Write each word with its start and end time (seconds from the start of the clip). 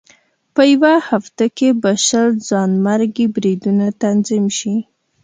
په 0.53 0.61
یوه 0.73 0.93
هفته 1.09 1.45
کې 1.57 1.69
به 1.81 1.91
شل 2.05 2.29
ځانمرګي 2.49 3.25
بریدونه 3.35 3.85
تنظیم 4.03 4.45
شي. 4.57 4.75